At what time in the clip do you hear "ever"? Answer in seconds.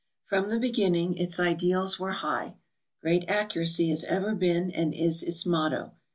4.05-4.33